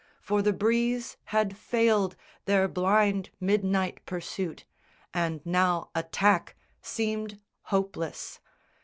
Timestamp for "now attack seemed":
5.45-7.39